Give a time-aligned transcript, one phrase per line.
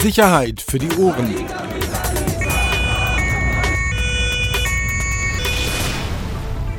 [0.00, 1.34] Sicherheit für die Ohren.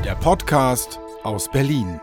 [0.03, 2.01] Der Podcast aus Berlin.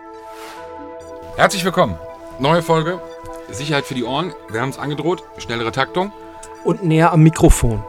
[1.34, 1.98] Herzlich willkommen.
[2.38, 3.02] Neue Folge.
[3.50, 4.32] Sicherheit für die Ohren.
[4.48, 5.24] Wir haben es angedroht.
[5.38, 6.12] Schnellere Taktung.
[6.62, 7.82] Und näher am Mikrofon.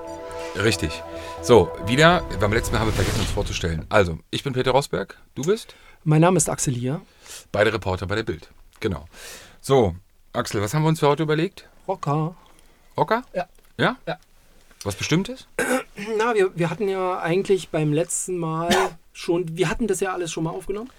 [0.55, 1.03] Richtig.
[1.43, 2.23] So, wieder.
[2.39, 3.85] Beim letzten Mal haben wir vergessen, uns vorzustellen.
[3.89, 5.19] Also, ich bin Peter Rosberg.
[5.35, 5.75] Du bist?
[6.03, 7.01] Mein Name ist Axel Lier.
[7.51, 8.49] Beide Reporter bei der Bild.
[8.79, 9.05] Genau.
[9.61, 9.93] So,
[10.33, 11.69] Axel, was haben wir uns für heute überlegt?
[11.87, 12.33] Rocker.
[12.99, 13.23] Rocker?
[13.33, 13.47] Ja.
[13.77, 13.95] Ja?
[14.05, 14.19] Ja.
[14.83, 15.47] Was Bestimmtes?
[16.17, 18.69] Na, wir, wir hatten ja eigentlich beim letzten Mal
[19.13, 20.89] schon, wir hatten das ja alles schon mal aufgenommen.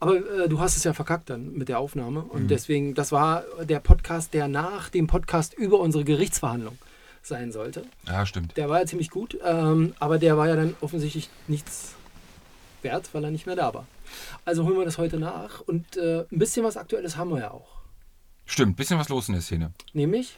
[0.00, 2.22] Aber äh, du hast es ja verkackt dann mit der Aufnahme.
[2.22, 6.76] Und deswegen, das war der Podcast, der nach dem Podcast über unsere Gerichtsverhandlung
[7.22, 7.84] sein sollte.
[8.06, 8.56] Ja, stimmt.
[8.56, 11.94] Der war ja ziemlich gut, ähm, aber der war ja dann offensichtlich nichts
[12.82, 13.86] wert, weil er nicht mehr da war.
[14.44, 15.60] Also holen wir das heute nach.
[15.60, 17.73] Und äh, ein bisschen was Aktuelles haben wir ja auch.
[18.46, 19.72] Stimmt, bisschen was los in der Szene.
[19.94, 20.36] Nämlich,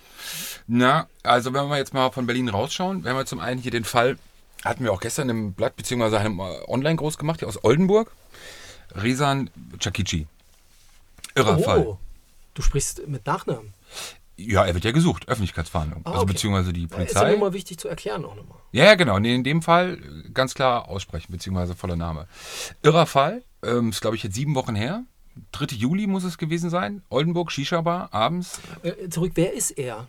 [0.69, 3.73] Na, also wenn wir jetzt mal von Berlin rausschauen, wir haben ja zum einen hier
[3.73, 4.17] den Fall,
[4.65, 8.13] hatten wir auch gestern im Blatt, beziehungsweise einem äh, Online groß gemacht, hier aus Oldenburg.
[8.95, 10.27] Resan Chakichi.
[11.35, 11.81] Irrer Fall.
[11.81, 11.99] oh,
[12.55, 13.75] du sprichst mit Nachnamen.
[14.39, 16.03] Ja, er wird ja gesucht, Öffentlichkeitsverhandlung.
[16.05, 16.33] Ah, Also okay.
[16.33, 17.37] beziehungsweise die Ist ja Polizei.
[17.37, 18.59] mal wichtig zu erklären auch nochmal.
[18.73, 19.19] Ja, ja, genau.
[19.19, 22.29] Nee, in dem Fall äh, ganz klar aussprechen, beziehungsweise voller Name.
[22.83, 25.03] Irrer Fall, ähm, ist glaube ich jetzt sieben Wochen her.
[25.53, 25.77] 3.
[25.77, 27.03] Juli muss es gewesen sein.
[27.09, 28.61] Oldenburg, Shisha-Bar, abends.
[28.83, 30.09] Äh, zurück, wer ist er?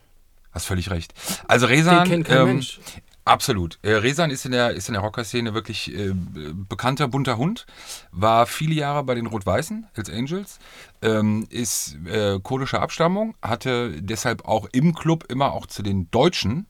[0.52, 1.14] Hast völlig recht.
[1.48, 2.06] Also Resan.
[2.06, 2.80] Den kennt kein ähm, Mensch.
[3.28, 3.78] Absolut.
[3.82, 7.66] Äh, Resan ist in der, ist in der Rockerszene wirklich äh, bekannter bunter Hund.
[8.12, 10.60] War viele Jahre bei den Rot-Weißen, Hells Angels.
[11.02, 13.36] Ähm, ist äh, kurdischer Abstammung.
[13.42, 16.68] Hatte deshalb auch im Club immer auch zu den Deutschen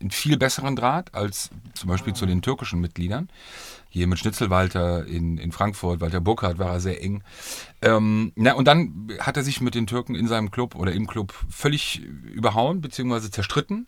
[0.00, 3.28] einen viel besseren Draht als zum Beispiel zu den türkischen Mitgliedern.
[3.96, 7.22] Hier mit Schnitzelwalter in, in Frankfurt, Walter Burkhardt war er sehr eng.
[7.80, 11.06] Ähm, na, und dann hat er sich mit den Türken in seinem Club oder im
[11.06, 12.02] Club völlig
[12.34, 13.30] überhauen bzw.
[13.30, 13.86] zerstritten.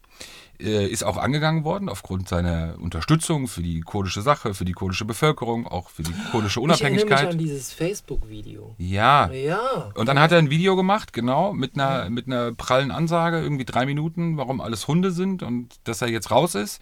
[0.61, 5.05] Äh, ist auch angegangen worden aufgrund seiner Unterstützung für die kurdische Sache, für die kurdische
[5.05, 7.31] Bevölkerung, auch für die kurdische Ich erinnere mich Unabhängigkeit.
[7.31, 8.75] an dieses Facebook-Video.
[8.77, 9.31] Ja.
[9.31, 9.93] Ja.
[9.94, 13.66] Und dann hat er ein Video gemacht, genau, mit einer, mit einer prallen Ansage, irgendwie
[13.66, 16.81] drei Minuten, warum alles Hunde sind und dass er jetzt raus ist.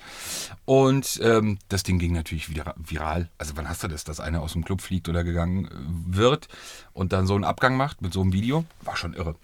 [0.64, 3.15] Und ähm, das Ding ging natürlich wieder viral.
[3.38, 6.48] Also wann hast du das, dass einer aus dem Club fliegt oder gegangen äh, wird
[6.92, 8.64] und dann so einen Abgang macht mit so einem Video?
[8.82, 9.34] War schon irre.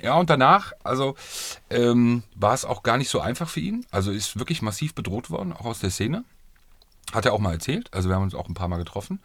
[0.00, 1.16] Ja, und danach, also
[1.70, 3.84] ähm, war es auch gar nicht so einfach für ihn.
[3.90, 6.24] Also ist wirklich massiv bedroht worden, auch aus der Szene.
[7.12, 7.92] Hat er auch mal erzählt.
[7.92, 9.20] Also wir haben uns auch ein paar Mal getroffen.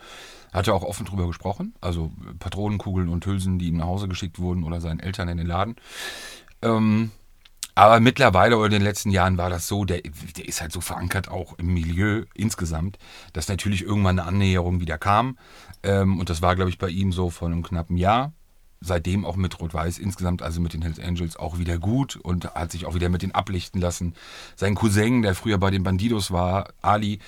[0.52, 1.76] Hat er auch offen drüber gesprochen.
[1.82, 5.48] Also Patronenkugeln und Hülsen, die ihm nach Hause geschickt wurden oder seinen Eltern in den
[5.48, 5.76] Laden.
[6.62, 7.12] Ähm,
[7.76, 10.82] aber mittlerweile oder in den letzten Jahren war das so, der, der ist halt so
[10.82, 12.98] verankert auch im Milieu insgesamt,
[13.34, 15.38] dass natürlich irgendwann eine Annäherung wieder kam.
[15.82, 18.34] Ähm, und das war, glaube ich, bei ihm so vor einem knappen Jahr.
[18.86, 22.70] Seitdem auch mit Rot-Weiß insgesamt, also mit den Hells Angels, auch wieder gut und hat
[22.74, 24.14] sich auch wieder mit denen ablichten lassen.
[24.58, 27.20] Sein Cousin, der früher bei den Bandidos war, Ali,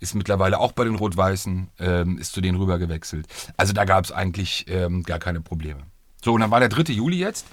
[0.00, 3.26] ist mittlerweile auch bei den Rot-Weißen, ähm, ist zu denen rüber gewechselt.
[3.58, 5.91] Also da gab es eigentlich ähm, gar keine Probleme.
[6.24, 6.92] So, und dann war der 3.
[6.92, 7.46] Juli jetzt.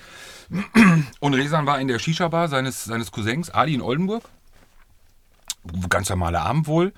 [1.19, 4.23] Und Resan war in der Shisha-Bar seines, seines Cousins, Ali in Oldenburg.
[5.89, 6.93] Ganz normaler Abend wohl.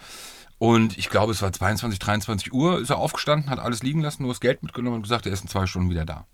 [0.57, 4.21] Und ich glaube, es war 22, 23 Uhr, ist er aufgestanden, hat alles liegen lassen,
[4.23, 6.27] nur das Geld mitgenommen und gesagt, er ist in zwei Stunden wieder da.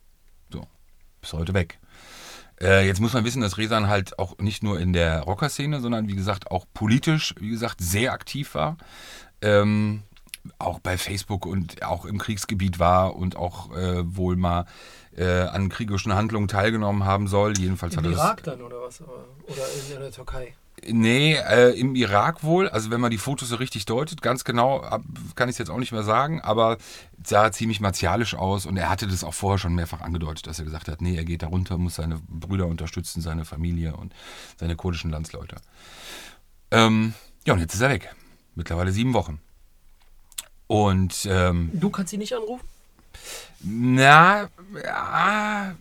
[0.52, 0.68] So,
[1.22, 1.80] bis heute weg.
[2.60, 6.08] Äh, jetzt muss man wissen, dass Resan halt auch nicht nur in der Rockerszene, sondern
[6.10, 8.78] wie gesagt auch politisch, wie gesagt, sehr aktiv war.
[9.42, 10.04] Ähm,
[10.60, 14.66] auch bei Facebook und auch im Kriegsgebiet war und auch äh, wohl mal
[15.18, 17.58] äh, an kriegerischen Handlungen teilgenommen haben soll.
[17.58, 18.20] Jedenfalls Im hat er das.
[18.20, 19.02] Irak dann oder was?
[19.02, 20.54] Oder in, in der Türkei?
[20.86, 22.70] Nee, äh, im Irak wohl.
[22.70, 24.82] Also wenn man die Fotos so richtig deutet, ganz genau
[25.36, 26.78] kann ich es jetzt auch nicht mehr sagen, aber
[27.24, 30.66] sah ziemlich martialisch aus und er hatte das auch vorher schon mehrfach angedeutet, dass er
[30.66, 34.14] gesagt hat, nee, er geht da runter, muss seine Brüder unterstützen, seine Familie und
[34.58, 35.56] seine kurdischen Landsleute.
[36.70, 38.14] Ähm, ja, und jetzt ist er weg.
[38.54, 39.40] Mittlerweile sieben Wochen.
[40.68, 42.68] Und ähm, Du kannst ihn nicht anrufen?
[43.62, 44.50] Na,
[44.84, 45.76] ja,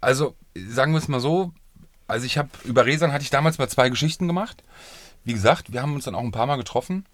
[0.00, 1.52] also sagen wir es mal so,
[2.06, 4.62] also ich habe über Resan hatte ich damals mal zwei Geschichten gemacht.
[5.24, 7.04] Wie gesagt, wir haben uns dann auch ein paar Mal getroffen.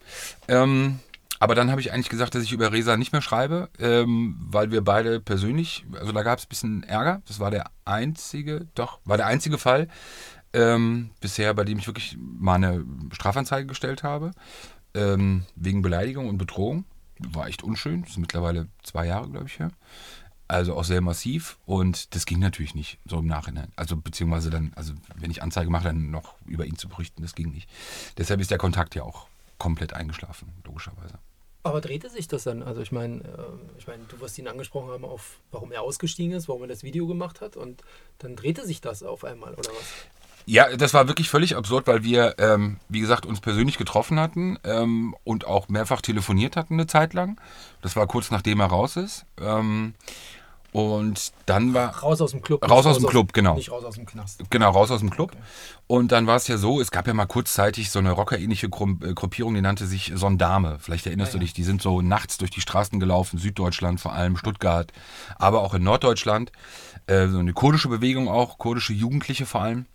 [0.48, 1.00] Ähm,
[1.38, 4.70] aber dann habe ich eigentlich gesagt, dass ich über Resan nicht mehr schreibe, ähm, weil
[4.70, 7.20] wir beide persönlich, also da gab es ein bisschen Ärger.
[7.26, 9.88] Das war der einzige, doch, war der einzige Fall
[10.54, 14.30] ähm, bisher, bei dem ich wirklich mal eine Strafanzeige gestellt habe.
[14.94, 16.84] Ähm, wegen Beleidigung und Bedrohung.
[17.18, 18.02] War echt unschön.
[18.02, 19.70] Das ist mittlerweile zwei Jahre, glaube ich, her.
[20.48, 23.72] Also auch sehr massiv und das ging natürlich nicht so im Nachhinein.
[23.74, 27.34] Also beziehungsweise dann, also wenn ich Anzeige mache, dann noch über ihn zu berichten, das
[27.34, 27.68] ging nicht.
[28.16, 29.26] Deshalb ist der Kontakt ja auch
[29.58, 31.18] komplett eingeschlafen, logischerweise.
[31.66, 32.62] Aber drehte sich das dann?
[32.62, 36.32] Also ich meine, äh, ich meine, du wirst ihn angesprochen haben auf, warum er ausgestiegen
[36.36, 37.82] ist, warum er das Video gemacht hat und
[38.18, 39.92] dann drehte sich das auf einmal oder was?
[40.48, 44.58] Ja, das war wirklich völlig absurd, weil wir, ähm, wie gesagt, uns persönlich getroffen hatten
[44.62, 47.40] ähm, und auch mehrfach telefoniert hatten eine Zeit lang.
[47.82, 49.26] Das war kurz nachdem er raus ist.
[49.40, 49.94] Ähm,
[50.70, 51.96] und dann war.
[51.96, 52.62] Raus aus dem Club.
[52.62, 53.56] Raus nicht aus dem Club, genau.
[53.56, 54.44] Nicht raus aus dem Knast.
[54.50, 55.32] Genau, raus aus dem Club.
[55.88, 59.14] Und dann war es ja so, es gab ja mal kurzzeitig so eine rockerähnliche äh,
[59.14, 60.76] Gruppierung, die nannte sich Sondame.
[60.78, 64.12] Vielleicht erinnerst Ja, du dich, die sind so nachts durch die Straßen gelaufen, Süddeutschland vor
[64.12, 64.92] allem, Stuttgart,
[65.36, 66.52] aber auch in Norddeutschland.
[67.08, 69.86] Äh, so eine kurdische Bewegung auch, kurdische Jugendliche vor allem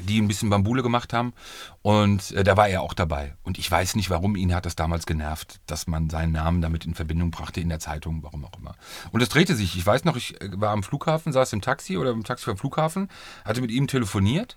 [0.00, 1.34] die ein bisschen Bambule gemacht haben.
[1.82, 3.34] Und äh, da war er auch dabei.
[3.42, 6.86] Und ich weiß nicht, warum ihn hat das damals genervt, dass man seinen Namen damit
[6.86, 8.74] in Verbindung brachte in der Zeitung, warum auch immer.
[9.10, 9.76] Und es drehte sich.
[9.76, 12.56] Ich weiß noch, ich äh, war am Flughafen, saß im Taxi oder im Taxi vom
[12.56, 13.08] Flughafen,
[13.44, 14.56] hatte mit ihm telefoniert.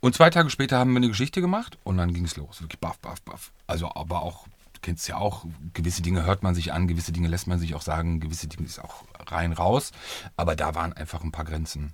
[0.00, 2.60] Und zwei Tage später haben wir eine Geschichte gemacht und dann ging es los.
[2.62, 3.52] Wirklich baff, baff, baff.
[3.66, 5.44] Also aber auch, du kennst ja auch,
[5.74, 8.66] gewisse Dinge hört man sich an, gewisse Dinge lässt man sich auch sagen, gewisse Dinge
[8.66, 9.92] ist auch rein raus.
[10.36, 11.92] Aber da waren einfach ein paar Grenzen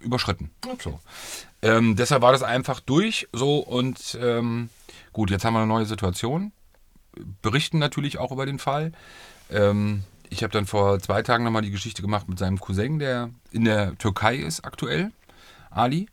[0.00, 0.50] überschritten.
[0.80, 1.00] So.
[1.62, 4.70] Ähm, deshalb war das einfach durch so und ähm,
[5.12, 6.52] gut, jetzt haben wir eine neue Situation.
[7.42, 8.92] Berichten natürlich auch über den Fall.
[9.50, 13.30] Ähm, ich habe dann vor zwei Tagen nochmal die Geschichte gemacht mit seinem Cousin, der
[13.50, 15.12] in der Türkei ist aktuell,
[15.70, 16.06] Ali.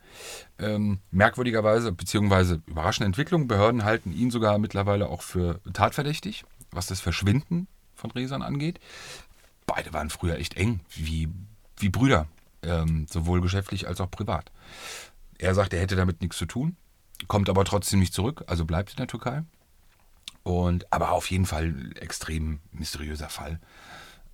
[0.59, 6.99] Ähm, merkwürdigerweise, beziehungsweise überraschende Entwicklung, Behörden halten ihn sogar mittlerweile auch für tatverdächtig, was das
[6.99, 8.79] Verschwinden von Resan angeht.
[9.67, 11.29] Beide waren früher echt eng, wie,
[11.77, 12.27] wie Brüder,
[12.63, 14.51] ähm, sowohl geschäftlich als auch privat.
[15.37, 16.75] Er sagt, er hätte damit nichts zu tun,
[17.27, 19.43] kommt aber trotzdem nicht zurück, also bleibt in der Türkei.
[20.43, 23.59] Und, aber auf jeden Fall ein extrem mysteriöser Fall.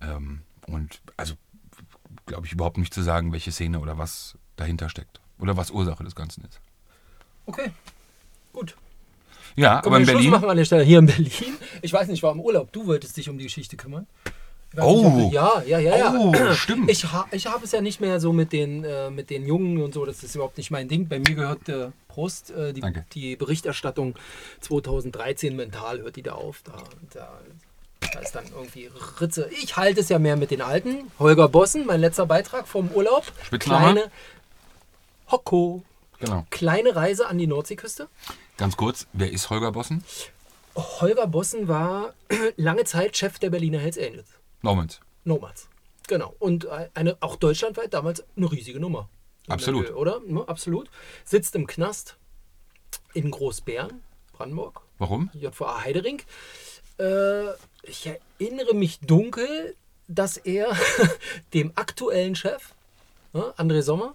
[0.00, 1.34] Ähm, und also
[2.26, 5.20] glaube ich überhaupt nicht zu sagen, welche Szene oder was dahinter steckt.
[5.38, 6.60] Oder was Ursache des Ganzen ist.
[7.46, 7.72] Okay,
[8.52, 8.76] gut.
[9.56, 10.30] Ja, Können aber wir in Schluss Berlin.
[10.30, 10.84] machen an der Stelle.
[10.84, 11.56] Hier in Berlin.
[11.82, 12.72] Ich weiß nicht, ich war im Urlaub.
[12.72, 14.06] Du wolltest dich um die Geschichte kümmern.
[14.80, 15.30] Oh.
[15.32, 16.14] ja, ja, ja, ja.
[16.14, 16.90] Oh, stimmt.
[16.90, 19.82] Ich, ha ich habe es ja nicht mehr so mit den, äh, mit den Jungen
[19.82, 20.04] und so.
[20.04, 21.08] Das ist überhaupt nicht mein Ding.
[21.08, 22.82] Bei mir gehört äh, Prost, äh, die,
[23.12, 24.14] die Berichterstattung
[24.60, 26.62] 2013 mental hört die da auf.
[26.64, 26.72] Da,
[27.12, 27.40] da,
[28.12, 28.90] da ist dann irgendwie
[29.20, 29.48] Ritze.
[29.62, 31.10] Ich halte es ja mehr mit den Alten.
[31.18, 33.24] Holger Bossen, mein letzter Beitrag vom Urlaub.
[33.44, 33.92] Spitzname?
[33.92, 34.10] Kleine
[35.30, 35.82] Hocko.
[36.20, 36.46] Genau.
[36.50, 38.08] Kleine Reise an die Nordseeküste.
[38.56, 40.04] Ganz kurz, wer ist Holger Bossen?
[40.76, 42.14] Holger Bossen war
[42.56, 44.28] lange Zeit Chef der Berliner Hells Angels.
[44.64, 45.00] Normans.
[45.24, 45.68] Nomads.
[46.08, 46.34] Genau.
[46.38, 49.10] Und eine, auch deutschlandweit damals eine riesige Nummer.
[49.46, 49.94] Absolut.
[49.94, 50.20] Oder?
[50.26, 50.90] Ne, absolut.
[51.24, 52.16] Sitzt im Knast
[53.12, 54.02] in Großbären,
[54.32, 55.30] Brandenburg, Warum?
[55.34, 56.22] JVA Heidering.
[56.98, 57.50] Äh,
[57.82, 59.76] ich erinnere mich dunkel,
[60.08, 60.74] dass er
[61.54, 62.74] dem aktuellen Chef,
[63.34, 64.14] ne, André Sommer,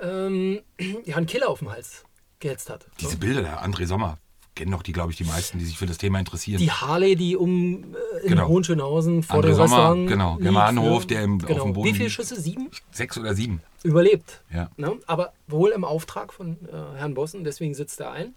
[0.00, 0.60] ähm,
[1.04, 2.04] ja, einen Killer auf dem Hals
[2.40, 2.86] gehetzt hat.
[3.00, 4.18] Diese Bilder da, André Sommer,
[4.58, 6.58] kennen doch die, glaube ich, die meisten, die sich für das Thema interessieren.
[6.58, 8.48] Die Harley, die um äh, in Genau.
[8.48, 11.06] Hohenschönhausen vor André dem Sommer, Restaurant genau, ne?
[11.06, 11.64] der im- auf genau.
[11.64, 12.10] dem Boden Wie viele.
[12.10, 12.38] Schüsse?
[12.40, 12.68] Sieben?
[12.90, 13.62] Sechs oder sieben.
[13.84, 14.42] Überlebt.
[14.52, 14.68] Ja.
[14.76, 14.96] Ne?
[15.06, 18.34] Aber wohl im Auftrag von äh, Herrn Bossen, deswegen sitzt er ein.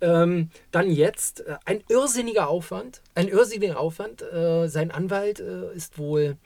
[0.00, 3.02] Ähm, dann jetzt äh, ein irrsinniger Aufwand.
[3.16, 4.22] Ein irrsinniger Aufwand.
[4.22, 6.36] Äh, sein Anwalt äh, ist wohl,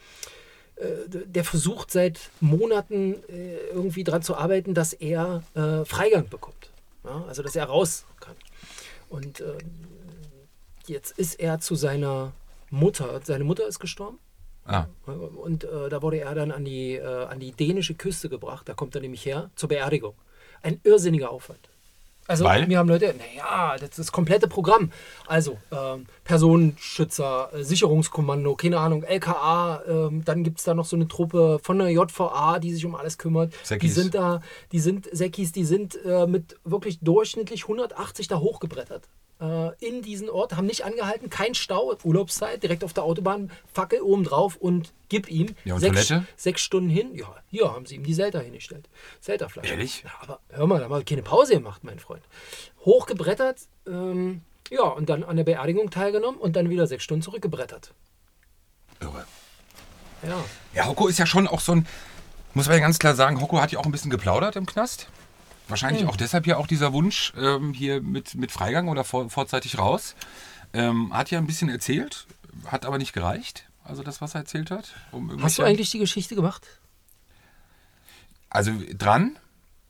[0.77, 3.17] äh, der versucht seit Monaten
[3.75, 6.71] irgendwie daran zu arbeiten, dass er äh, Freigang bekommt.
[7.05, 7.25] Ja?
[7.29, 8.35] Also, dass er raus kann.
[9.13, 9.59] Und äh,
[10.87, 12.33] jetzt ist er zu seiner
[12.71, 14.19] Mutter, seine Mutter ist gestorben.
[14.65, 18.69] Ah, Und äh, da wurde er dann an die, äh, an die dänische Küste gebracht.
[18.69, 20.15] Da kommt er nämlich her zur Beerdigung.
[20.63, 21.69] Ein irrsinniger Aufwand.
[22.29, 22.69] Also Weil?
[22.69, 24.93] wir haben Leute, naja, das ist das komplette Programm.
[25.27, 30.97] Also ähm, Personenschützer, äh, Sicherungskommando, keine Ahnung, LKA, ähm, dann gibt es da noch so
[30.97, 33.53] eine Truppe von der JVA, die sich um alles kümmert.
[33.53, 33.95] Die Säckis.
[33.95, 39.09] sind da, die sind Säckis, die sind äh, mit wirklich durchschnittlich 180 da hochgebrettert.
[39.43, 44.01] Äh, in diesen Ort, haben nicht angehalten, kein Stau, Urlaubszeit, direkt auf der Autobahn, Fackel
[44.01, 46.27] oben drauf und gib ihm Ja, und sechs, Toilette?
[46.37, 47.13] sechs Stunden hin.
[47.17, 48.89] Ja, hier haben sie ihm die Selta hingestellt.
[49.21, 49.69] Selterfleisch.
[49.69, 50.05] Ehrlich?
[50.05, 52.23] Ja, aber hör mal, da haben wir keine Pause gemacht, mein Freund.
[52.85, 57.93] Hochgebrettert, ähm, ja, und dann an der Beerdigung teilgenommen und dann wieder sechs Stunden zurückgebrettert.
[59.01, 59.25] irre.
[60.25, 60.45] Ja.
[60.73, 61.87] Ja, Hocko ist ja schon auch so ein,
[62.55, 65.09] muss man ja ganz klar sagen, Hocko hat ja auch ein bisschen geplaudert im Knast.
[65.73, 69.79] Wahrscheinlich auch deshalb ja auch dieser Wunsch ähm, hier mit, mit Freigang oder vor, vorzeitig
[69.79, 70.15] raus.
[70.75, 72.27] Ähm, hat ja ein bisschen erzählt,
[72.67, 73.65] hat aber nicht gereicht.
[73.83, 74.85] Also das, was er erzählt hat.
[75.13, 76.67] Um Hast du eigentlich die Geschichte gemacht?
[78.51, 79.39] Also dran,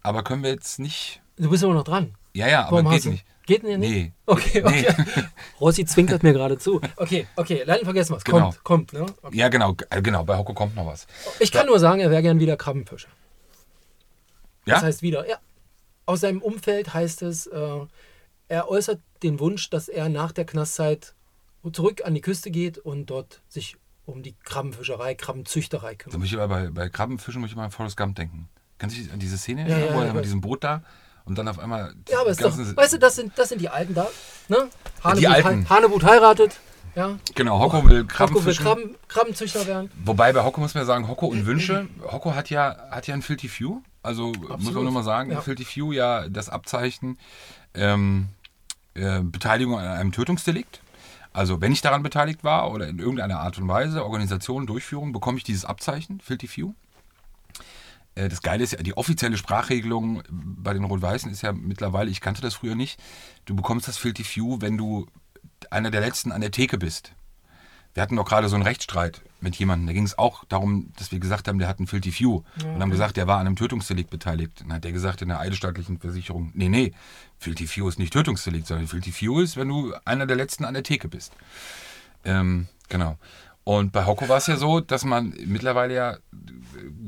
[0.02, 1.20] aber können wir jetzt nicht.
[1.36, 2.14] Du bist immer noch dran.
[2.32, 3.10] Ja, ja, aber Warum geht hast du?
[3.10, 3.24] nicht.
[3.46, 3.78] Geht nicht?
[3.78, 4.12] Nee.
[4.26, 4.88] Okay, Nee.
[4.88, 5.24] okay.
[5.60, 6.80] Rossi zwinkert mir gerade zu.
[6.94, 8.24] Okay, okay, leider vergessen wir es.
[8.24, 8.52] Genau.
[8.62, 8.92] Kommt, kommt.
[8.92, 9.06] Ne?
[9.20, 9.36] Okay.
[9.36, 11.08] Ja, genau, äh, genau, bei Hocko kommt noch was.
[11.40, 13.08] Ich kann nur sagen, er wäre gern wieder Krabbenfischer.
[14.64, 14.74] Ja?
[14.76, 15.38] Das heißt wieder, ja.
[16.12, 17.78] Aus seinem Umfeld heißt es, äh,
[18.48, 21.14] er äußert den Wunsch, dass er nach der Knastzeit
[21.72, 26.18] zurück an die Küste geht und dort sich um die Krabbenfischerei, Krabbenzüchterei Da kümmert.
[26.18, 28.50] muss ich aber bei, bei Krabbenfischen muss ich mal an Forrest Gump denken.
[28.76, 30.12] Kannst du dich an diese Szene Ja, erinnern, ja, wo er ja.
[30.12, 30.82] mit diesem Boot da
[31.24, 31.94] und dann auf einmal.
[32.10, 34.06] Ja, aber ist die doch, weißt du, das sind, das sind die Alten da.
[34.48, 34.68] Ne?
[35.02, 35.48] Hanebut, Alten.
[35.70, 36.60] hei- Hanebut heiratet.
[36.94, 37.18] Ja.
[37.34, 38.64] Genau, Hocko will Krabben Hocko will fischen.
[38.66, 39.90] Krabben, Krabbenzüchter werden.
[40.04, 41.88] Wobei bei Hocko muss man ja sagen, Hocko und Wünsche.
[42.10, 43.80] Hocko hat ja, hat ja ein Filthy Few.
[44.02, 44.82] Also muss man Absolut.
[44.82, 45.40] nur mal sagen, Ja.
[45.40, 47.18] Filthy Few ja das Abzeichen
[47.74, 48.28] ähm,
[48.94, 50.80] äh, Beteiligung an einem Tötungsdelikt.
[51.32, 55.38] Also wenn ich daran beteiligt war oder in irgendeiner Art und Weise, Organisation, Durchführung, bekomme
[55.38, 56.74] ich dieses Abzeichen, Filthy Few.
[58.16, 62.20] Äh, Das Geile ist ja, die offizielle Sprachregelung bei den Rot-Weißen ist ja mittlerweile, ich
[62.20, 63.00] kannte das früher nicht,
[63.46, 65.06] du bekommst das Filthy Few, wenn du
[65.70, 67.12] einer der Letzten an der Theke bist.
[67.94, 69.86] Wir hatten doch gerade so einen Rechtsstreit mit jemandem.
[69.86, 72.42] Da ging es auch darum, dass wir gesagt haben, der hat einen Filthy Few.
[72.64, 74.62] und haben gesagt, der war an einem Tötungsdelikt beteiligt.
[74.62, 76.92] Dann hat der gesagt in der eidesstaatlichen Versicherung, nee, nee,
[77.38, 80.72] Filthy Few ist nicht Tötungsdelikt, sondern Filthy Few ist, wenn du einer der Letzten an
[80.72, 81.32] der Theke bist.
[82.24, 83.18] Ähm, genau.
[83.64, 86.16] Und bei Hocko war es ja so, dass man mittlerweile ja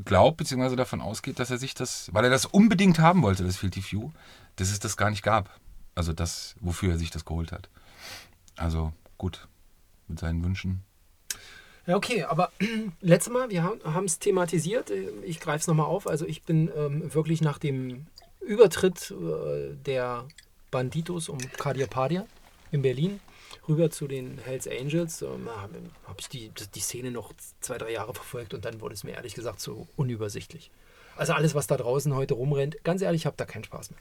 [0.04, 3.56] glaubt, beziehungsweise davon ausgeht, dass er sich das, weil er das unbedingt haben wollte, das
[3.56, 4.12] Filthy Few,
[4.56, 5.50] dass es das gar nicht gab.
[5.94, 7.68] Also das, wofür er sich das geholt hat.
[8.56, 9.48] Also gut,
[10.08, 10.82] mit seinen Wünschen.
[11.86, 12.50] Ja, okay, aber
[13.00, 16.06] letztes Mal, wir haben es thematisiert, äh, ich greife es nochmal auf.
[16.06, 18.06] Also ich bin ähm, wirklich nach dem
[18.40, 20.26] Übertritt äh, der
[20.70, 22.26] Banditos um Kadir Padia
[22.70, 23.20] in Berlin
[23.68, 27.92] rüber zu den Hells Angels, ähm, habe hab ich die, die Szene noch zwei, drei
[27.92, 30.70] Jahre verfolgt und dann wurde es mir ehrlich gesagt so unübersichtlich.
[31.16, 33.98] Also alles, was da draußen heute rumrennt, ganz ehrlich, ich habe da keinen Spaß mehr.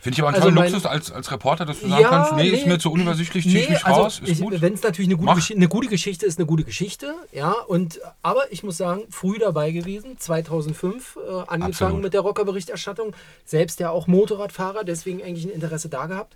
[0.00, 2.08] Finde ich aber einen Also tollen mein- Luxus als, als Reporter, dass du sagen Ja,
[2.08, 2.72] kannst, nee, ist nee.
[2.72, 4.60] mir zu unübersichtlich, zieh ich mich also raus, ist ich- gut.
[4.60, 7.52] Wenn es natürlich eine gute, eine gute Geschichte ist, eine gute Geschichte, ja.
[7.52, 12.02] Und aber ich muss sagen, früh dabei gewesen, 2005 äh, angefangen Absolut.
[12.02, 13.14] mit der Rockerberichterstattung,
[13.44, 16.34] selbst ja auch Motorradfahrer, deswegen eigentlich ein Interesse da gehabt.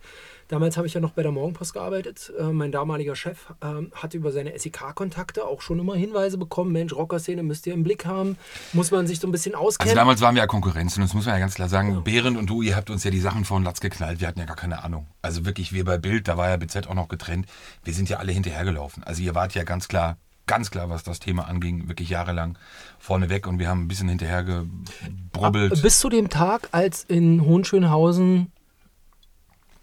[0.49, 2.33] Damals habe ich ja noch bei der Morgenpost gearbeitet.
[2.39, 6.73] Äh, mein damaliger Chef ähm, hatte über seine SEK-Kontakte auch schon immer Hinweise bekommen.
[6.73, 8.37] Mensch, Rockerszene müsst ihr im Blick haben,
[8.73, 9.95] muss man sich so ein bisschen Also auskennen.
[9.95, 12.49] damals waren wir ja Konkurrenz und das muss man ja ganz klar sagen, Behrend und
[12.51, 14.57] du, ihr habt uns ja die Sachen vor den Latz geknallt, wir hatten ja gar
[14.57, 15.07] keine Ahnung.
[15.23, 17.47] Also wirklich, wir bei Bild, da war ja BZ auch noch getrennt,
[17.83, 19.03] wir sind ja alle hinterhergelaufen.
[19.05, 22.59] Also ihr wart ja ganz klar, ganz klar, was das Thema anging, wirklich jahrelang
[22.99, 25.81] vorneweg und wir haben ein bisschen hinterher gebrubbelt.
[25.83, 28.53] Bis zu dem Tag, als in Hohenschönhausen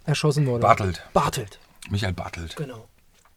[0.06, 0.62] erschossen wurde.
[0.62, 2.56] Bartelt, Bartelt, Michael Bartelt.
[2.56, 2.88] genau.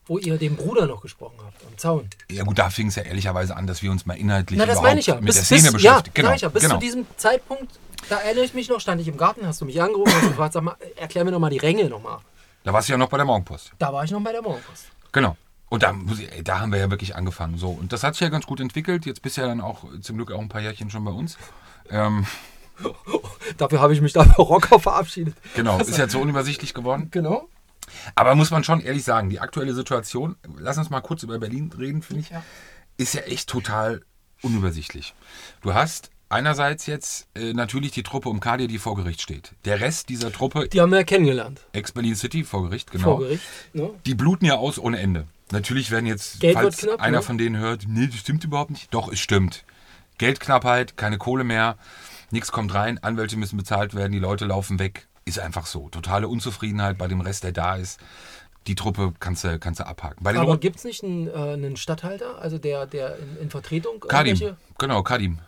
[0.06, 2.10] Wo ihr den Bruder noch gesprochen habt, am Zaun.
[2.30, 4.74] Ja gut, da fing es ja ehrlicherweise an, dass wir uns mal inhaltlich Na, das
[4.74, 5.14] überhaupt meine ich ja.
[5.14, 6.16] mit Bis, der Szene bis, beschäftigen.
[6.16, 6.48] Ja, genau, ich ja.
[6.50, 6.74] Bis genau.
[6.74, 7.72] zu diesem Zeitpunkt,
[8.10, 10.52] da erinnere ich mich noch, stand ich im Garten, hast du mich angerufen und gefragt,
[10.52, 12.18] sag mal, erklär mir noch mal die Ränge nochmal.
[12.64, 13.72] Da warst du ja noch bei der Morgenpost.
[13.78, 14.88] Da war ich noch bei der Morgenpost.
[15.12, 15.38] Genau.
[15.70, 15.94] Und da,
[16.30, 17.56] ey, da haben wir ja wirklich angefangen.
[17.56, 17.70] So.
[17.70, 19.06] Und das hat sich ja ganz gut entwickelt.
[19.06, 21.36] Jetzt bist du ja dann auch zum Glück auch ein paar Jährchen schon bei uns.
[21.90, 22.26] Ähm,
[23.56, 25.34] Dafür habe ich mich da bei Rocker verabschiedet.
[25.54, 27.08] genau, ist jetzt so unübersichtlich geworden.
[27.10, 27.48] Genau.
[28.14, 31.70] Aber muss man schon ehrlich sagen, die aktuelle Situation, lass uns mal kurz über Berlin
[31.78, 32.42] reden, finde ich, Ja.
[32.96, 34.02] ist ja echt total
[34.42, 35.14] unübersichtlich.
[35.60, 39.52] Du hast einerseits jetzt äh, natürlich die Truppe um Kadir, die vor Gericht steht.
[39.66, 41.60] Der Rest dieser Truppe, Die haben wir ja kennengelernt.
[41.72, 43.04] ex-Berlin City, vor Gericht, genau.
[43.04, 43.44] Vor Gericht.
[43.72, 43.90] Ne?
[44.06, 45.26] Die bluten ja aus ohne Ende.
[45.52, 47.22] Natürlich werden jetzt, Geld falls knapp, einer ne?
[47.22, 48.92] von denen hört, nee, das stimmt überhaupt nicht.
[48.92, 49.64] Doch, es stimmt.
[50.18, 51.76] Geldknappheit, keine Kohle mehr,
[52.30, 55.08] nichts kommt rein, Anwälte müssen bezahlt werden, die Leute laufen weg.
[55.24, 55.88] Ist einfach so.
[55.88, 57.98] Totale Unzufriedenheit bei dem Rest, der da ist.
[58.66, 60.26] Die Truppe kannst du, kannst du abhaken.
[60.26, 64.56] Aber gibt es nicht einen, äh, einen Stadthalter, also der, der in, in Vertretung Kadim,
[64.78, 65.38] genau, Kadim.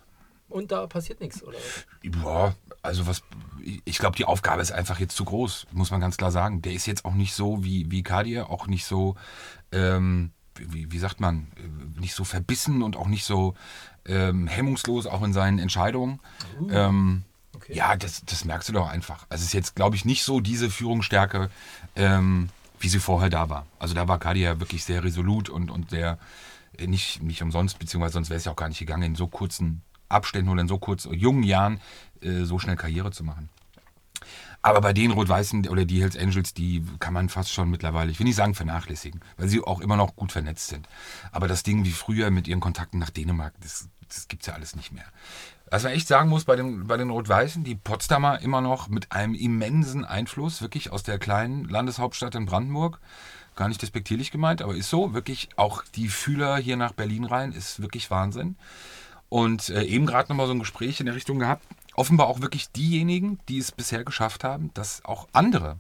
[0.49, 1.56] und da passiert nichts, oder?
[2.02, 3.23] Ja, also was,
[3.85, 6.62] ich glaube, die Aufgabe ist einfach jetzt zu groß, muss man ganz klar sagen.
[6.62, 9.16] Der ist jetzt auch nicht so wie, wie Kadir, auch nicht so,
[9.73, 13.54] ähm, wie, wie sagt man, äh, nicht so verbissen und auch nicht so
[14.08, 16.20] ähm, hemmungslos, auch in seinen Entscheidungen.
[16.70, 17.25] Ähm,
[17.56, 17.75] Okay.
[17.75, 19.26] Ja, das, das merkst du doch einfach.
[19.28, 21.50] Also es ist jetzt, glaube ich, nicht so diese Führungsstärke,
[21.96, 23.66] ähm, wie sie vorher da war.
[23.78, 26.18] Also da war Kadir ja wirklich sehr resolut und, und sehr,
[26.78, 29.26] äh, nicht, nicht umsonst, beziehungsweise sonst wäre es ja auch gar nicht gegangen, in so
[29.26, 31.80] kurzen Abständen oder in so kurz jungen Jahren
[32.20, 33.48] äh, so schnell Karriere zu machen.
[34.62, 38.18] Aber bei den Rot-Weißen oder die Hells Angels, die kann man fast schon mittlerweile, ich
[38.18, 40.88] will nicht sagen vernachlässigen, weil sie auch immer noch gut vernetzt sind.
[41.30, 44.54] Aber das Ding wie früher mit ihren Kontakten nach Dänemark, das, das gibt es ja
[44.54, 45.04] alles nicht mehr.
[45.70, 49.10] Was man echt sagen muss bei den, bei den Rot-Weißen, die Potsdamer immer noch mit
[49.12, 53.00] einem immensen Einfluss, wirklich aus der kleinen Landeshauptstadt in Brandenburg.
[53.56, 55.14] Gar nicht despektierlich gemeint, aber ist so.
[55.14, 58.56] Wirklich auch die Fühler hier nach Berlin rein, ist wirklich Wahnsinn.
[59.28, 61.64] Und äh, eben gerade nochmal so ein Gespräch in der Richtung gehabt.
[61.94, 65.78] Offenbar auch wirklich diejenigen, die es bisher geschafft haben, dass auch andere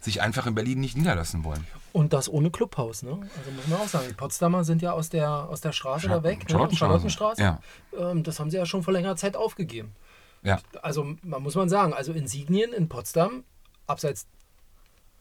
[0.00, 1.66] sich einfach in Berlin nicht niederlassen wollen.
[1.96, 3.18] Und das ohne Clubhaus, ne?
[3.38, 6.22] Also muss man auch sagen, die Potsdamer sind ja aus der, aus der Straße da
[6.22, 6.50] weg, ne?
[6.50, 6.76] Charlottenstraße.
[6.76, 7.40] Charlottenstraße.
[7.40, 7.60] Ja.
[7.98, 9.96] Ähm, das haben sie ja schon vor längerer Zeit aufgegeben.
[10.42, 10.60] Ja.
[10.82, 13.44] Also man muss man sagen, also Insignien in Potsdam,
[13.86, 14.26] abseits,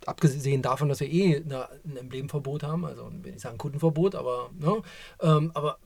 [0.05, 4.49] abgesehen davon, dass wir eh eine, ein Emblemverbot haben, also will ich sagen Kundenverbot, aber,
[4.59, 4.81] ne?
[5.21, 5.77] ähm, aber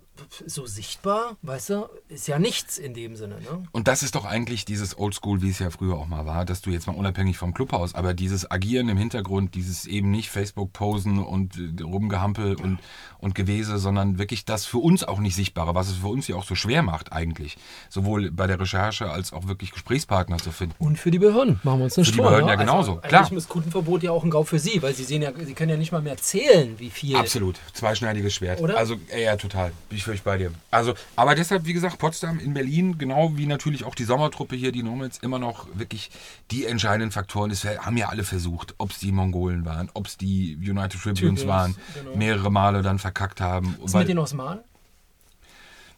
[0.45, 3.35] so sichtbar, weißt du, ist ja nichts in dem Sinne.
[3.35, 3.63] Ne?
[3.71, 6.61] Und das ist doch eigentlich dieses Oldschool, wie es ja früher auch mal war, dass
[6.61, 11.19] du jetzt mal unabhängig vom Clubhaus, aber dieses Agieren im Hintergrund, dieses eben nicht Facebook-Posen
[11.19, 12.79] und äh, Rumgehampel und,
[13.19, 16.35] und Gewese, sondern wirklich das für uns auch nicht Sichtbare, was es für uns ja
[16.35, 17.57] auch so schwer macht eigentlich.
[17.89, 20.75] Sowohl bei der Recherche als auch wirklich Gesprächspartner zu finden.
[20.79, 23.21] Und für die Behörden machen wir uns nicht Für die Behörden ja genauso, Also, klar.
[23.21, 25.69] Eigentlich ist Kundenverbot ja auch ein Gau für Sie, weil Sie sehen ja, Sie können
[25.69, 27.15] ja nicht mal mehr zählen, wie viel.
[27.15, 27.59] Absolut.
[27.73, 28.61] Zweischneidiges Schwert.
[28.61, 28.77] Oder?
[28.77, 29.71] Also, ja, ja, total.
[29.89, 30.51] Ich völlig bei dir.
[30.71, 34.71] Also, aber deshalb, wie gesagt, Potsdam in Berlin, genau wie natürlich auch die Sommertruppe hier,
[34.71, 36.09] die Nomads, immer noch wirklich
[36.51, 37.49] die entscheidenden Faktoren.
[37.49, 41.47] Das haben ja alle versucht, ob es die Mongolen waren, ob es die United Tribunes
[41.47, 42.15] waren, genau.
[42.15, 43.75] mehrere Male dann verkackt haben.
[43.81, 44.63] Was mit den Osmanen?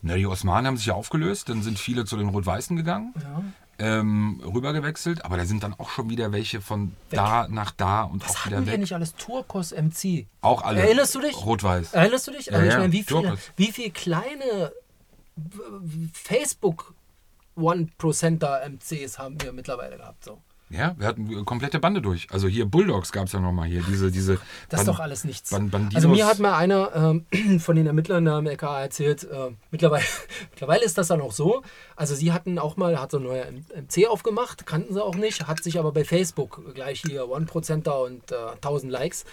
[0.01, 3.43] Na, die Osmanen haben sich ja aufgelöst, dann sind viele zu den Rot-Weißen gegangen, Ja.
[3.81, 8.23] Ähm, rübergewechselt, aber da sind dann auch schon wieder welche von da nach da und
[8.23, 8.79] Was auch wieder hatten wir weg.
[8.79, 9.15] nicht alles?
[9.15, 10.27] Turkos MC.
[10.41, 10.81] Auch alle.
[10.81, 11.35] Erinnerst du dich?
[11.45, 11.93] Rot-Weiß.
[11.93, 12.45] Erinnerst du dich?
[12.45, 14.71] Ja, Also ich ja, meine, wie viele, wie viele kleine
[16.13, 16.93] Facebook
[17.55, 20.23] One-Procenter MCs haben wir mittlerweile gehabt?
[20.23, 20.41] So.
[20.71, 22.27] Ja, wir hatten eine komplette Bande durch.
[22.31, 24.39] Also hier Bulldogs gab es ja nochmal hier, diese, diese.
[24.69, 25.49] Das ist doch alles nichts.
[25.49, 25.95] Ban Bandidos.
[25.95, 30.05] Also mir hat mal einer ähm, von den Ermittlern da im LKA erzählt, äh, mittlerweile,
[30.51, 31.61] mittlerweile ist das dann auch so.
[31.95, 35.47] Also sie hatten auch mal, hat so ein neuer MC aufgemacht, kannten sie auch nicht,
[35.47, 39.25] hat sich aber bei Facebook gleich hier One-Procenter und äh, 1000 Likes.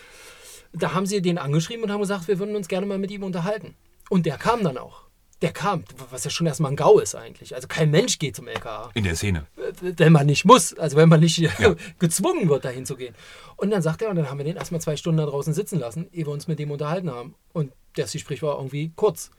[0.73, 3.23] Da haben sie den angeschrieben und haben gesagt, wir würden uns gerne mal mit ihm
[3.23, 3.75] unterhalten.
[4.11, 5.08] Und der kam dann auch.
[5.41, 7.55] Der kam, was ja schon erstmal ein GAU ist eigentlich.
[7.55, 9.47] Also kein Mensch geht zum LKA in der Szene.
[9.81, 11.51] wenn man nicht muss, also wenn man nicht Ja.
[12.01, 13.15] gezwungen wird, dahin zu gehen.
[13.57, 15.79] Und dann sagt er, und dann haben wir den erstmal zwei Stunden da draußen sitzen
[15.79, 17.35] lassen, ehe wir uns mit dem unterhalten haben.
[17.53, 19.31] Und das Gespräch war irgendwie kurz.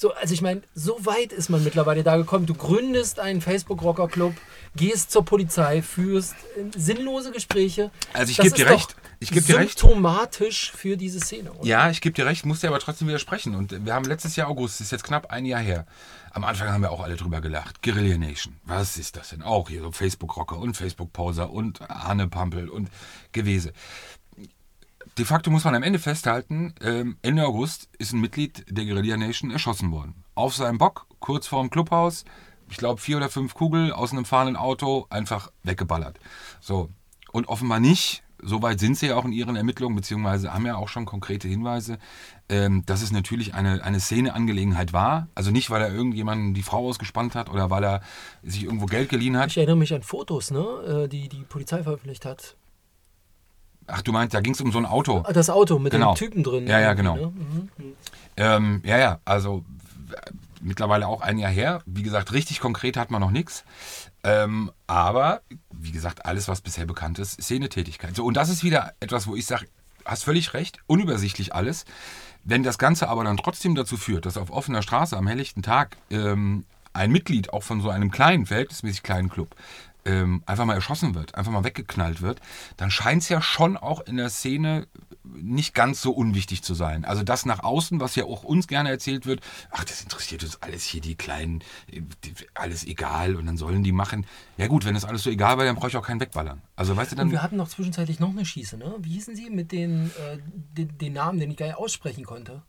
[0.00, 2.46] So, also ich meine, so weit ist man mittlerweile da gekommen.
[2.46, 4.32] Du gründest einen Facebook-Rocker-Club,
[4.76, 7.90] gehst zur Polizei, führst äh, sinnlose Gespräche.
[8.12, 8.94] Also ich Das geb ist dir recht.
[9.18, 9.76] Ich geb dir recht.
[9.76, 11.50] Symptomatisch für diese Szene.
[11.50, 11.66] Oder?
[11.66, 13.56] Ja, ich gebe dir recht, muss dir aber trotzdem widersprechen.
[13.56, 15.84] Und wir haben letztes Jahr August, das ist jetzt knapp ein Jahr her.
[16.30, 17.82] Am Anfang haben wir auch alle drüber gelacht.
[17.82, 19.42] Guerilla Nation, was ist das denn?
[19.42, 22.88] Auch hier so Facebook-Rocker und Facebook-Poser und Hanne Pampel und
[23.32, 23.72] Gewese.
[25.18, 29.16] De facto muss man am Ende festhalten, ähm, Ende August ist ein Mitglied der Guerilla
[29.16, 30.22] Nation erschossen worden.
[30.36, 32.24] Auf seinem Bock, kurz vorm Clubhaus,
[32.70, 36.20] ich glaube vier oder fünf Kugel aus einem fahrenden Auto, einfach weggeballert.
[36.60, 36.90] So.
[37.32, 40.88] Und offenbar nicht, soweit sind sie ja auch in ihren Ermittlungen, beziehungsweise haben ja auch
[40.88, 41.98] schon konkrete Hinweise,
[42.48, 45.26] ähm, dass es natürlich eine, eine Szeneangelegenheit war.
[45.34, 48.02] Also nicht, weil er irgendjemanden die Frau ausgespannt hat oder weil er
[48.44, 49.48] sich irgendwo Geld geliehen hat.
[49.48, 52.56] Ich erinnere mich an Fotos, ne, äh, die die Polizei veröffentlicht hat.
[53.90, 55.24] Ach, du meinst, da ging es um so ein Auto.
[55.26, 56.12] Ah, Das Auto mit Genau.
[56.14, 56.66] dem Typen drin.
[56.66, 57.16] Ja, ja, genau.
[57.16, 57.26] Ne?
[57.28, 57.68] Mhm.
[58.36, 59.64] Ähm, ja, ja, also
[60.60, 61.82] mittlerweile auch ein Jahr her.
[61.86, 63.64] Wie gesagt, richtig konkret hat man noch nichts.
[64.24, 65.40] Ähm, aber,
[65.72, 68.14] wie gesagt, alles, was bisher bekannt ist, Szenetätigkeit.
[68.16, 69.66] So, und das ist wieder etwas, wo ich sage,
[70.04, 71.84] hast völlig recht, unübersichtlich alles.
[72.44, 75.96] Wenn das Ganze aber dann trotzdem dazu führt, dass auf offener Straße am helllichten Tag
[76.10, 76.64] ähm,
[76.98, 79.54] ein Mitglied auch von so einem kleinen, verhältnismäßig kleinen Club
[80.04, 82.40] ähm, einfach mal erschossen wird, einfach mal weggeknallt wird,
[82.76, 84.86] dann scheint es ja schon auch in der Szene
[85.24, 87.04] nicht ganz so unwichtig zu sein.
[87.04, 90.62] Also das nach außen, was ja auch uns gerne erzählt wird, ach, das interessiert uns
[90.62, 91.60] alles hier, die Kleinen,
[91.92, 94.26] äh, die, alles egal und dann sollen die machen.
[94.56, 96.62] Ja gut, wenn das alles so egal war, dann brauche ich auch keinen wegballern.
[96.76, 97.30] Also weißt du, Und dann...
[97.30, 98.94] wir hatten noch zwischenzeitlich noch eine Schieße, ne?
[99.00, 102.62] Wie hießen sie mit den, äh, den, den Namen, den ich gar nicht aussprechen konnte?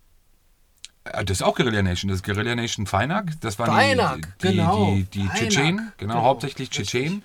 [1.06, 3.40] Äh, Das ist auch Guerilla Nation, das ist Guerilla Nation Feinak.
[3.42, 4.86] Das waren Feinak, die, die, genau.
[4.96, 6.24] die, die Feinak, Tschetschenen, genau, genau.
[6.26, 7.24] hauptsächlich Tschetschenen.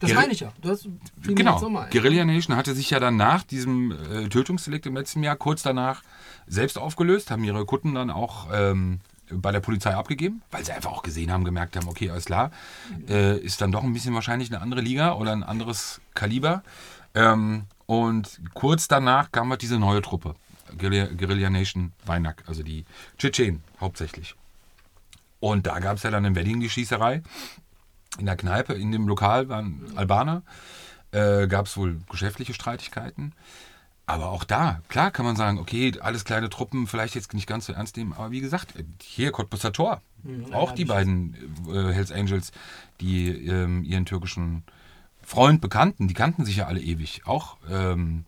[0.00, 0.52] Das Gueri- meine ich ja.
[0.60, 0.88] Das
[1.22, 1.60] Genau.
[1.90, 6.02] Guerilla Nation hatte sich ja dann nach diesem äh, Tötungsdelikt im letzten Jahr kurz danach
[6.48, 8.98] selbst aufgelöst, haben ihre Kutten dann auch ähm,
[9.30, 12.50] bei der Polizei abgegeben, weil sie einfach auch gesehen haben, gemerkt haben, okay, alles klar,
[13.08, 16.62] äh, ist dann doch ein bisschen wahrscheinlich eine andere Liga oder ein anderes Kaliber.
[17.14, 20.34] Ähm, und kurz danach kam halt diese neue Truppe,
[20.78, 22.84] Guerilla, Nation Weinak, also die
[23.18, 24.34] Tschetschenen hauptsächlich.
[25.40, 27.22] Und da gab es ja dann in Wedding die Schießerei.
[28.18, 30.42] In der Kneipe, in dem Lokal waren Albaner.
[31.10, 33.32] Äh, gab es wohl geschäftliche Streitigkeiten.
[34.06, 37.66] Aber auch da, klar kann man sagen, okay, alles kleine Truppen, vielleicht jetzt nicht ganz
[37.66, 38.12] so ernst nehmen.
[38.12, 40.02] Aber wie gesagt, hier Cottbusser Tor.
[40.52, 41.34] auch ja, die beiden
[41.68, 42.52] äh, Hells Angels,
[43.00, 44.64] die ähm, ihren türkischen
[45.22, 48.24] Freund bekannten, die kannten sich ja alle ewig, auch ähm,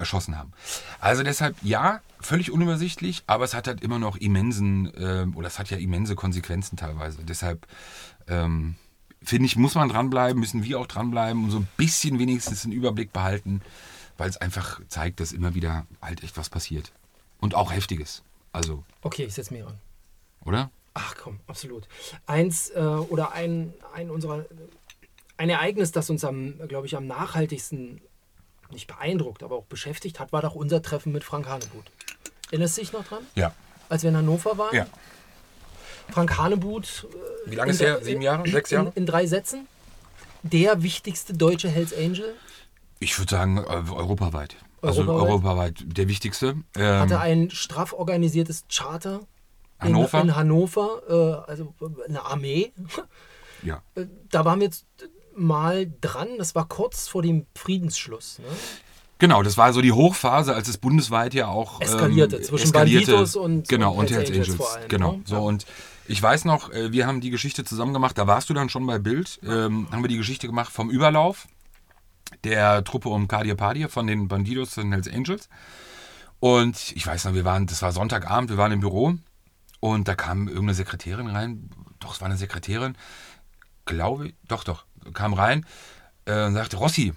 [0.00, 0.52] erschossen haben.
[0.98, 5.58] Also deshalb, ja, völlig unübersichtlich, aber es hat halt immer noch immensen, ähm, oder es
[5.58, 7.18] hat ja immense Konsequenzen teilweise.
[7.22, 7.66] Deshalb,
[8.26, 8.74] ähm,
[9.22, 12.72] finde ich, muss man dranbleiben, müssen wir auch dranbleiben und so ein bisschen wenigstens einen
[12.72, 13.60] Überblick behalten,
[14.18, 16.92] weil es einfach zeigt, dass immer wieder halt echt was passiert.
[17.38, 18.22] Und auch Heftiges.
[18.52, 19.78] Also, Okay, ich setze mir an.
[20.44, 20.70] oder?
[20.92, 21.86] Ach komm, absolut.
[22.26, 24.44] Eins äh, oder ein, ein unserer
[25.36, 28.02] ein Ereignis, das uns am, glaube ich, am nachhaltigsten
[28.72, 31.84] nicht beeindruckt, aber auch beschäftigt hat, war doch unser Treffen mit Frank Hanebut.
[32.50, 33.22] Erinnerst du dich noch dran?
[33.34, 33.52] Ja.
[33.88, 34.74] Als wir in Hannover waren?
[34.74, 34.86] Ja.
[36.10, 37.06] Frank Hanebut.
[37.46, 38.48] Wie lange in ist drei- Sieben Jahre?
[38.48, 38.92] Sechs In, Jahre?
[38.94, 39.66] in drei Sätzen.
[40.42, 42.34] Der wichtigste deutsche Hells Angel.
[42.98, 44.56] Ich würde sagen, äh, europaweit.
[44.82, 45.28] Also Europaweit?
[45.30, 46.56] europaweit der wichtigste.
[46.74, 49.20] Ähm, Hatte ein straff organisiertes Charter.
[49.78, 50.20] Hannover?
[50.20, 51.74] In, in Hannover, äh, also
[52.08, 52.72] eine Armee.
[53.62, 53.82] ja.
[53.94, 54.86] Äh, Da waren wir jetzt
[55.40, 56.28] mal dran.
[56.38, 58.38] Das war kurz vor dem Friedensschluss.
[58.38, 58.44] Ne?
[59.18, 63.36] Genau, das war so die Hochphase, als es bundesweit ja auch Eskalierte ähm, zwischen Banditos
[63.36, 65.12] und- genau und und Hells Angels Angels, allem, genau.
[65.12, 65.22] ne?
[65.26, 65.40] So Ja.
[65.42, 65.66] und
[66.08, 68.16] ich weiß noch, äh, wir haben die Geschichte zusammen gemacht.
[68.16, 69.38] Da warst du dann schon bei Bild.
[69.44, 71.46] Ähm, haben wir die Geschichte gemacht vom Überlauf
[72.44, 75.48] der Truppe um Kadir Padir von den Bandidos zu den Hells Angels.
[76.38, 79.14] Und ich weiß noch, wir waren, das war Sonntagabend, wir waren im Büro
[79.80, 81.68] und da kam irgendeine Sekretärin rein.
[81.98, 82.96] Doch, es war eine Sekretärin,
[83.84, 85.66] glaube ich, doch, doch, kam rein
[86.26, 87.12] äh, und sagte, Rossi,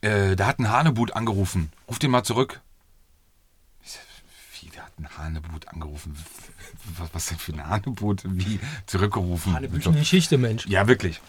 [0.00, 1.72] äh, da hat ein Hanebut angerufen.
[1.88, 2.60] Ruf den mal zurück.
[3.82, 4.00] Ich sag,
[4.60, 6.16] Wie, der hat ein Hanebut angerufen?
[6.98, 8.22] Was, was denn für ein Hanebut?
[8.24, 9.54] Wie zurückgerufen?
[9.54, 10.66] Hanebüchen Geschichte, Mensch.
[10.66, 11.20] Ja, wirklich.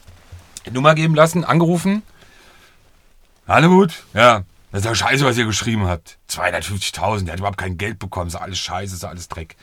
[0.71, 2.03] Nummer geben lassen, angerufen.
[3.47, 4.03] Hanebut?
[4.13, 4.43] Ja.
[4.71, 6.17] Das ist ja scheiße, was ihr geschrieben habt.
[6.29, 8.27] 250.000, der hat überhaupt kein Geld bekommen.
[8.27, 9.55] Ist ja alles scheiße, ist ja alles Dreck.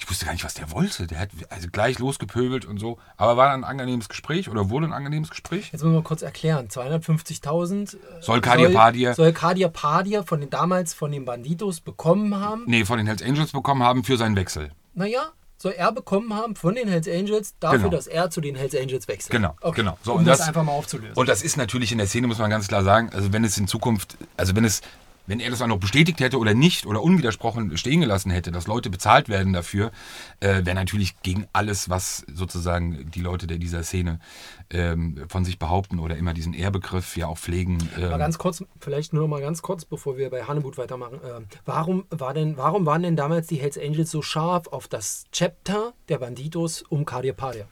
[0.00, 1.08] Ich wusste gar nicht, was der wollte.
[1.08, 2.98] Der hat also gleich losgepöbelt und so.
[3.16, 5.64] Aber war ein angenehmes Gespräch oder wurde ein angenehmes Gespräch?
[5.72, 6.68] Jetzt müssen wir mal kurz erklären.
[6.68, 12.34] 250.000 äh, Soll Kadir Padir- soll Kadir Padir von den damals von den Banditos bekommen
[12.38, 12.62] haben.
[12.66, 14.70] Nee, von den Hells Angels bekommen haben für seinen Wechsel.
[14.94, 17.90] Naja, soll er bekommen haben von den Hells Angels dafür, Genau.
[17.90, 19.32] dass er zu den Hells Angels wechselt.
[19.32, 19.80] Genau, okay.
[19.82, 19.98] genau.
[20.02, 21.14] So, um und das, das- einfach mal aufzulösen.
[21.16, 23.58] Und das ist natürlich in der Szene, muss man ganz klar sagen, also wenn es
[23.58, 24.80] in Zukunft, also wenn es,
[25.28, 28.66] wenn er das auch noch bestätigt hätte oder nicht oder unwidersprochen stehen gelassen hätte, dass
[28.66, 29.92] Leute bezahlt werden dafür,
[30.40, 34.20] äh, wäre natürlich gegen alles, was sozusagen die Leute der dieser Szene
[34.70, 37.78] ähm, von sich behaupten oder immer diesen Ehrbegriff ja auch pflegen.
[37.96, 41.20] Ähm, Mal ganz kurz, vielleicht nur noch mal ganz kurz, bevor wir bei Hannebut weitermachen.
[41.22, 45.26] Ähm, warum, war denn, warum waren denn damals die Hells Angels so scharf auf das
[45.30, 47.68] Chapter der Banditos um Kadir Padir?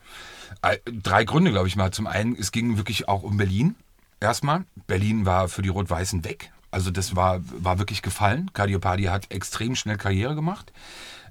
[0.61, 1.91] Äh, Drei Gründe, glaube ich mal.
[1.91, 3.75] Zum einen, es ging wirklich auch um Berlin.
[4.19, 4.65] Erstmal.
[4.87, 6.51] Berlin war für die Rot-Weißen weg.
[6.71, 8.51] Also das war, war wirklich gefallen.
[8.53, 10.71] Cardiopadi hat extrem schnell Karriere gemacht.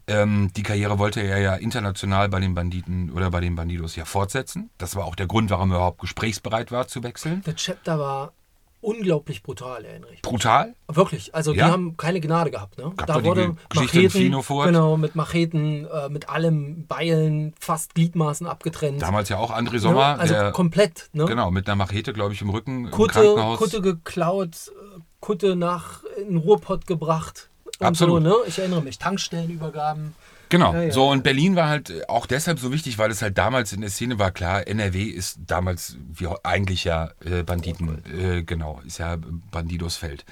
[0.09, 4.05] Ähm, die Karriere wollte er ja international bei den Banditen oder bei den Bandidos ja
[4.05, 4.70] fortsetzen.
[4.79, 7.42] Das war auch der Grund, warum er überhaupt gesprächsbereit war zu wechseln.
[7.44, 8.33] Der Chapter war
[8.81, 10.16] unglaublich brutal, erinnere ich.
[10.16, 10.22] mich.
[10.22, 10.75] Brutal.
[10.87, 11.66] Wirklich, also Ja.
[11.66, 12.79] die haben keine Gnade gehabt.
[12.79, 12.92] Ne?
[12.96, 13.20] Gab
[13.68, 14.66] Geschichte im Finofurt.
[14.68, 19.03] genau, mit Macheten, äh, mit allem Beilen, fast Gliedmaßen abgetrennt.
[19.03, 19.79] Damals ja auch André ne?
[19.81, 21.11] Sommer, Also der komplett.
[21.12, 21.25] Ne?
[21.25, 23.59] genau mit einer Machete, glaube ich, im Rücken im Kutte, Krankenhaus.
[23.59, 27.48] Kutte geklaut, äh, Kutte nach in Ruhrpott gebracht.
[27.81, 28.22] Absolut.
[28.22, 28.35] So, ne?
[28.46, 30.14] Ich erinnere mich, Tankstellenübergaben.
[30.48, 30.72] Genau.
[30.72, 30.92] Ja, ja.
[30.92, 33.81] So, und Berlin war halt äh, auch deshalb so wichtig, weil es halt damals in
[33.81, 38.98] der Szene war klar, NRW ist damals wie eigentlich ja äh, Banditen, äh, genau, ist
[38.98, 39.16] ja
[39.50, 40.24] Bandidosfeld.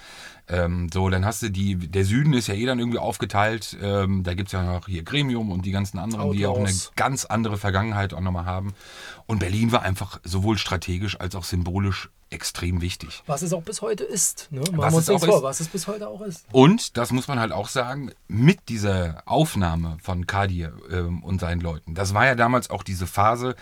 [0.46, 3.76] Ähm, so, dann hast du die, der Süden ist ja eh dann irgendwie aufgeteilt.
[3.80, 6.64] Ähm, da gibt es ja noch hier Gremium und die ganzen anderen, die auch eine
[6.64, 6.92] Outlaws.
[6.96, 8.74] ganz andere Vergangenheit auch nochmal haben.
[9.26, 13.22] Und Berlin war einfach sowohl strategisch als auch symbolisch extrem wichtig.
[13.26, 14.48] Was es auch bis heute ist.
[14.50, 14.60] Ne?
[14.60, 15.42] Machen Was es auch vor, ist.
[15.42, 16.44] was es bis heute auch ist.
[16.52, 21.60] Und, das muss man halt auch sagen, mit dieser Aufnahme von Kadir ähm, und seinen
[21.60, 23.54] Leuten, das war ja damals auch diese Phase,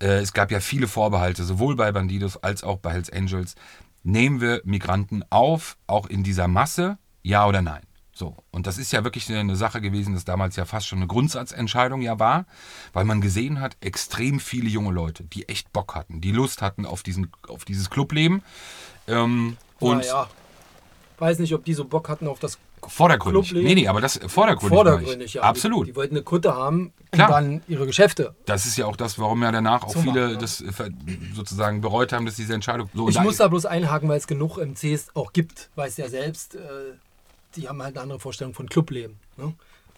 [0.00, 3.54] äh, es gab ja viele Vorbehalte, sowohl bei Bandidos als auch bei Hells Angels.
[4.04, 7.82] Nehmen wir Migranten auf, auch in dieser Masse, ja oder nein?
[8.22, 11.08] So, und das ist ja wirklich eine- Sache gewesen, das damals ja fast schon eine
[11.08, 12.46] Grundsatzentscheidung ja war,
[12.92, 16.86] weil man gesehen hat, extrem viele junge Leute, die echt Bock hatten, die Lust hatten
[16.86, 18.42] auf, diesen, auf dieses Clubleben.
[19.08, 20.28] Ähm, und naja,
[21.18, 23.46] weiß nicht, ob die so Bock hatten auf das Vordergründig.
[23.48, 23.68] Clubleben.
[23.68, 24.76] Nee, nee, aber das vordergründig.
[24.76, 25.34] vordergründig.
[25.34, 25.42] Ja.
[25.42, 25.88] Absolut.
[25.88, 27.26] Die, die wollten eine Kutte haben Klar.
[27.28, 28.36] und dann ihre Geschäfte.
[28.46, 30.38] das ist ja auch das, warum ja danach auch So viele machen, ja.
[30.38, 30.90] das äh,
[31.34, 34.58] sozusagen bereut haben, dass diese Entscheidung so Ich muss da bloß einhaken, weil es genug
[34.58, 35.70] MCs auch gibt.
[35.74, 36.60] Weiß ja selbst, äh,
[37.56, 39.18] die haben halt eine andere Vorstellung von Clubleben.
[39.36, 39.54] Ne?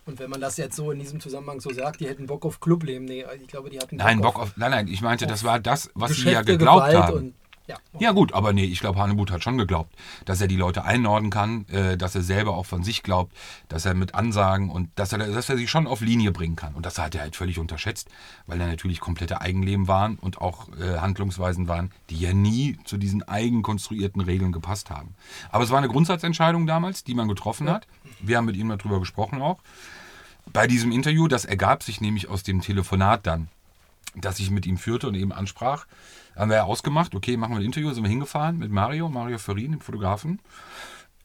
[0.06, 2.60] Und wenn man das jetzt so in diesem Zusammenhang so sagt, die hätten Bock auf
[2.60, 4.56] Clubleben, nee, ich glaube, die hatten Nein, Bock auf.
[4.56, 7.34] Nein, nein, ich meinte, das war das, was sie ja geglaubt Gewalt haben.
[7.66, 7.76] Ja.
[7.98, 9.94] Ja gut, aber nee, ich glaube, Hanebut hat schon geglaubt,
[10.26, 13.34] dass er die Leute einnorden kann, äh, dass er selber auch von sich glaubt,
[13.68, 16.74] dass er mit Ansagen und dass er, dass er sie schon auf Linie bringen kann.
[16.74, 18.08] Und das hat er halt völlig unterschätzt,
[18.46, 22.98] weil er natürlich komplette Eigenleben waren und auch äh, Handlungsweisen waren, die ja nie zu
[22.98, 25.14] diesen eigenkonstruierten Regeln gepasst haben.
[25.50, 27.86] Aber es war eine Grundsatzentscheidung damals, die man getroffen hat.
[28.20, 29.60] Wir haben mit ihm darüber gesprochen auch.
[30.52, 33.48] Bei diesem Interview, das ergab sich nämlich aus dem Telefonat dann
[34.14, 35.86] das ich mit ihm führte und eben ansprach,
[36.36, 39.38] haben wir ja ausgemacht, okay, machen wir ein Interview, sind wir hingefahren mit Mario, Mario
[39.38, 40.40] Ferrin, dem Fotografen.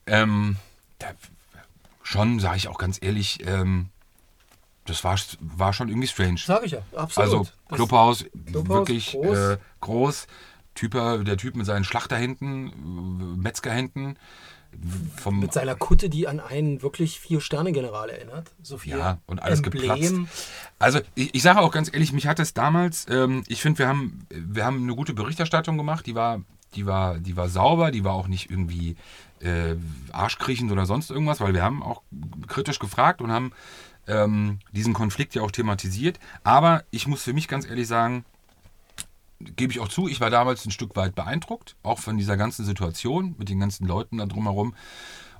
[0.06, 0.56] Ähm,
[0.98, 1.08] da,
[2.02, 3.88] schon, sage ich auch ganz ehrlich, ähm,
[4.86, 6.38] das war, war schon irgendwie strange.
[6.44, 7.30] Sag ich ja, absolut.
[7.30, 9.38] Also Clubhaus, wirklich groß.
[9.38, 10.26] äh, groß.
[10.74, 14.18] Typ, der Typ mit seinen Schlachterhänden, äh, Metzgerhänden,
[15.16, 18.50] vom Mit seiner Kutte, die an einen wirklich Vier-Sterne-General erinnert.
[18.62, 20.00] So viel Ja, und alles Emblem.
[20.00, 20.14] geplatzt.
[20.78, 23.88] Also ich, ich sage auch ganz ehrlich, mich hat es damals, ähm, ich finde, wir
[23.88, 26.40] haben, wir haben eine gute Berichterstattung gemacht, die war,
[26.74, 28.96] die war, die war sauber, die war auch nicht irgendwie
[29.40, 29.76] äh,
[30.12, 32.02] arschkriechend oder sonst irgendwas, weil wir haben auch
[32.46, 33.52] kritisch gefragt und haben
[34.06, 36.18] ähm, diesen Konflikt ja auch thematisiert.
[36.42, 38.24] Aber ich muss für mich ganz ehrlich sagen,
[39.40, 42.64] gebe ich auch zu, ich war damals ein Stück weit beeindruckt, auch von dieser ganzen
[42.64, 44.74] Situation mit den ganzen Leuten da drumherum.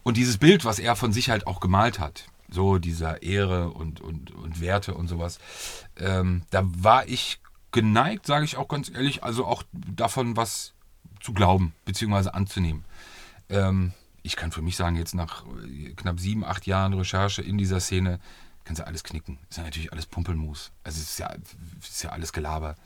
[0.02, 4.00] Und dieses Bild, was er von sich halt auch gemalt hat, so dieser Ehre und,
[4.00, 5.38] und, und Werte und sowas,
[5.96, 7.40] ähm, da war ich
[7.72, 10.72] geneigt, sage ich auch ganz ehrlich, also auch davon was
[11.20, 12.84] zu glauben, beziehungsweise anzunehmen.
[13.48, 17.58] Ähm, ich kann für mich sagen, jetzt nach äh, knapp sieben, acht Jahren Recherche in
[17.58, 18.18] dieser Szene,
[18.64, 19.38] kannst du alles knicken.
[19.48, 20.72] Ist ja natürlich alles Pumpelmus.
[20.84, 21.34] Also es ist ja,
[21.80, 22.76] ist ja alles Gelaber.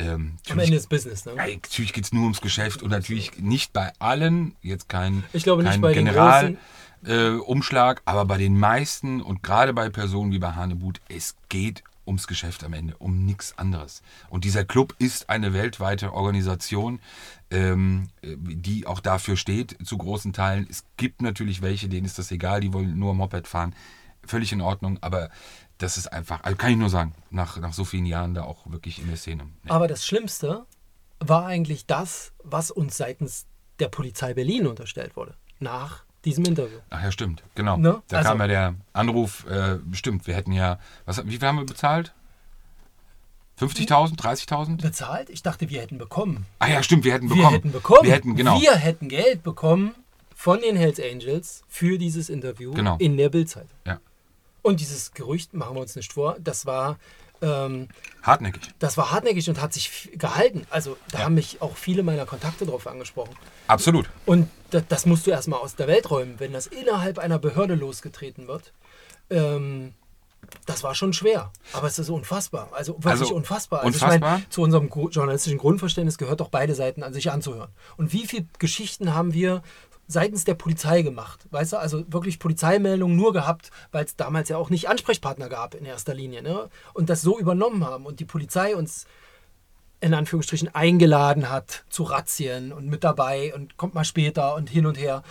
[0.00, 1.34] Ähm, Am Ende ist Business, ne?
[1.36, 5.44] ja, natürlich geht es nur ums Geschäft und natürlich nicht bei allen, jetzt kein, Ich
[5.44, 6.58] glaube nicht kein bei den Generalumschlag,
[7.04, 11.82] äh, Umschlag, aber bei den meisten und gerade bei Personen wie bei Hanebut, es geht
[12.06, 14.02] ums Geschäft am Ende, um nichts anderes.
[14.30, 17.00] Und dieser Club ist eine weltweite Organisation,
[17.50, 20.66] ähm, äh, die auch dafür steht, zu großen Teilen.
[20.68, 23.74] Es gibt natürlich welche, denen ist das egal, die wollen nur Moped fahren.
[24.26, 25.30] Völlig in Ordnung, aber
[25.82, 28.70] das ist einfach, also kann ich nur sagen, nach, nach so vielen Jahren da auch
[28.70, 29.44] wirklich in der Szene.
[29.64, 29.70] Nee.
[29.70, 30.64] Aber das Schlimmste
[31.18, 33.46] war eigentlich das, was uns seitens
[33.78, 35.34] der Polizei Berlin unterstellt wurde.
[35.58, 36.78] Nach diesem Interview.
[36.90, 37.76] Ach ja, stimmt, genau.
[37.78, 38.02] Ne?
[38.08, 41.58] Da Also- kam ja der Anruf, äh, stimmt, wir hätten ja, was, wie viel haben
[41.58, 42.14] wir bezahlt?
[43.58, 44.80] 50.000, 30.000?
[44.82, 45.28] Bezahlt?
[45.28, 46.46] Ich dachte, wir hätten bekommen.
[46.58, 47.52] Ah ja, stimmt, wir hätten Wir bekommen.
[47.54, 48.04] hätten bekommen.
[48.04, 48.60] Wir hätten, genau.
[48.60, 49.94] Wir hätten Geld bekommen
[50.34, 52.96] von den Hells Angels für dieses Interview Genau.
[52.98, 53.68] in der Bildzeit.
[53.86, 54.00] Ja.
[54.62, 56.98] Und dieses Gerücht, machen wir uns nicht vor, das war,
[57.42, 57.88] ähm,
[58.22, 58.62] Hartnäckig.
[58.78, 60.66] das war hartnäckig und hat sich gehalten.
[60.70, 61.24] Also da Ja.
[61.24, 63.34] haben mich auch viele meiner Kontakte drauf angesprochen.
[63.66, 64.10] Absolut.
[64.26, 67.74] Und das, das musst du erstmal aus der Welt räumen, wenn das innerhalb einer Behörde
[67.74, 68.72] losgetreten wird.
[69.30, 69.94] Ähm,
[70.66, 72.68] das war schon schwer, aber es ist unfassbar.
[72.72, 73.80] Also wirklich Also, unfassbar.
[73.80, 74.30] Also ich unfassbar?
[74.30, 77.70] meine, zu unserem journalistischen Grundverständnis gehört doch beide Seiten an sich anzuhören.
[77.96, 79.62] Und wie viele Geschichten haben wir
[80.10, 81.46] seitens der Polizei gemacht?
[81.50, 85.74] Weißt du, also wirklich Polizeimeldungen nur gehabt, weil es damals ja auch nicht Ansprechpartner gab
[85.74, 86.42] in erster Linie.
[86.42, 86.68] Ne?
[86.94, 89.06] Und das so übernommen haben und die Polizei uns
[90.00, 94.86] in Anführungsstrichen eingeladen hat zu Razzien und mit dabei und kommt mal später und hin
[94.86, 95.22] und her.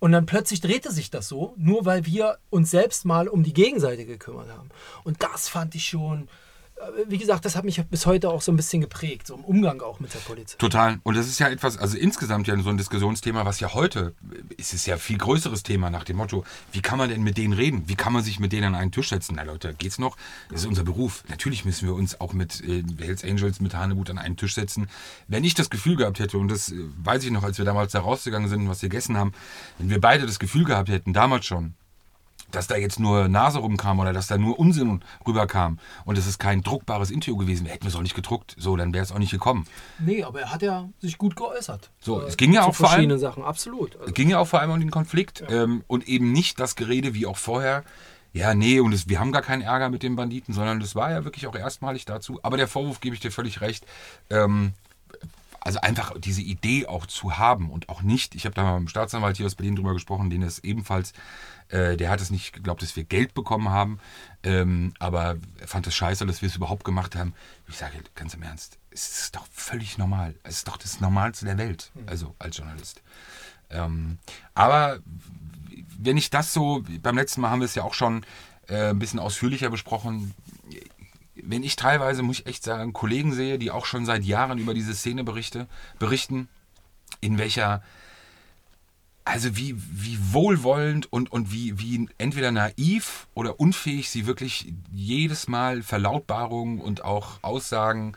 [0.00, 3.54] Und dann plötzlich drehte sich das so, nur weil wir uns selbst mal um die
[3.54, 4.68] Gegenseite gekümmert haben.
[5.02, 6.28] Und das fand ich schon,
[7.06, 9.80] wie gesagt, das hat mich bis heute auch so ein bisschen geprägt, so im Umgang
[9.80, 10.56] auch mit der Polizei.
[10.58, 10.98] Total.
[11.02, 14.14] Und das ist ja etwas, also insgesamt ja so ein Diskussionsthema, was ja heute
[14.56, 17.52] ist es ja viel größeres Thema nach dem Motto, wie kann man denn mit denen
[17.52, 17.84] reden?
[17.86, 19.34] Wie kann man sich mit denen an einen Tisch setzen?
[19.36, 20.16] Na Leute, geht's noch?
[20.50, 21.24] Das ist unser Beruf.
[21.28, 24.88] Natürlich müssen wir uns auch mit äh, Hells Angels, mit Hanebut an einen Tisch setzen.
[25.26, 27.92] Wenn ich das Gefühl gehabt hätte, und das äh, weiß ich noch, als wir damals
[27.92, 29.32] da rausgegangen sind und was wir gegessen haben,
[29.78, 31.74] wenn wir beide das Gefühl gehabt hätten, damals schon,
[32.50, 36.38] dass da jetzt nur Nase rumkam oder dass da nur Unsinn rüberkam und es ist
[36.38, 38.54] kein druckbares Interview gewesen, hätten wir es auch nicht gedruckt.
[38.58, 39.66] So, dann wäre es auch nicht gekommen.
[39.98, 41.90] Nee, aber er hat ja sich gut geäußert.
[42.00, 43.96] So, Äh, es ging ja auch vor allem- Sachen, absolut.
[43.96, 46.76] Also, Es ging ja auch vor allem um den Konflikt ähm, und eben nicht das
[46.76, 47.84] Gerede wie auch vorher.
[48.32, 51.10] Ja, nee, und es, wir haben gar keinen Ärger mit den Banditen, sondern das war
[51.10, 52.38] ja wirklich auch erstmalig dazu.
[52.42, 53.86] Aber der Vorwurf, gebe ich dir völlig recht,
[54.30, 54.72] ähm,
[55.60, 58.88] also einfach diese Idee auch zu haben und auch nicht, ich habe da mal mit
[58.88, 61.12] dem Staatsanwalt hier aus Berlin drüber gesprochen, den es ebenfalls,
[61.68, 63.98] äh, der hat es nicht geglaubt, dass wir Geld bekommen haben,
[64.42, 67.34] ähm, aber er fand es scheiße, dass wir es überhaupt gemacht haben.
[67.68, 70.34] Ich sage ganz im Ernst, es ist doch völlig normal.
[70.42, 73.02] Es ist doch das Normalste der Welt, also als Journalist.
[73.70, 74.18] Ähm,
[74.54, 74.98] aber
[75.98, 78.24] wenn ich das so, beim letzten Mal haben wir es ja auch schon
[78.68, 80.34] äh, ein bisschen ausführlicher besprochen,
[81.44, 84.74] wenn ich teilweise, muss ich echt sagen, Kollegen sehe, die auch schon seit Jahren über
[84.74, 85.66] diese Szene berichte,
[85.98, 86.48] berichten,
[87.20, 87.82] in welcher,
[89.24, 95.48] also wie, wie wohlwollend und, und wie, wie entweder naiv oder unfähig sie wirklich jedes
[95.48, 98.16] Mal Verlautbarungen und auch Aussagen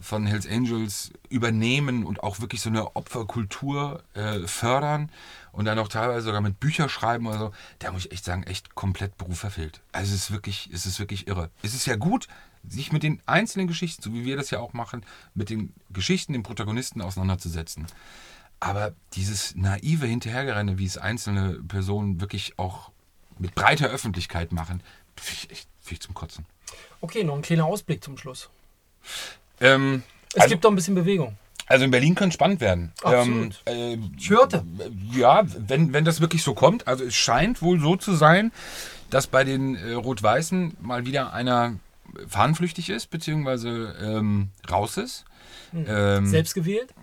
[0.00, 5.10] von Hells Angels übernehmen und auch wirklich so eine Opferkultur äh, fördern
[5.52, 8.44] und dann auch teilweise sogar mit Bücher schreiben oder so, da muss ich echt sagen,
[8.44, 9.80] echt komplett Beruf verfehlt.
[9.92, 11.50] Also es ist wirklich, es ist wirklich irre.
[11.62, 12.28] Es ist ja gut,
[12.66, 16.32] sich mit den einzelnen Geschichten, so wie wir das ja auch machen, mit den Geschichten,
[16.32, 17.86] den Protagonisten auseinanderzusetzen.
[18.60, 22.90] Aber dieses naive Hinterhergerenne, wie es einzelne Personen wirklich auch
[23.38, 24.82] mit breiter Öffentlichkeit machen,
[25.16, 26.44] finde ich echt ich zum Kotzen.
[27.00, 28.50] okay, noch ein kleiner Ausblick zum Schluss.
[29.60, 30.02] Ähm,
[30.34, 31.36] Es also, gibt doch ein bisschen Bewegung.
[31.66, 32.92] also in Berlin könnte spannend werden.
[33.02, 33.62] Absolut.
[33.66, 34.64] Ähm, äh, Ich hörte.
[35.12, 38.52] ja, wenn, wenn das wirklich so kommt, also es scheint wohl so zu sein,
[39.10, 41.74] dass bei den äh, Rot-Weißen mal wieder einer
[42.26, 45.24] fahnenflüchtig ist, beziehungsweise ähm, raus ist.
[45.74, 46.94] Ähm, Selbst gewählt?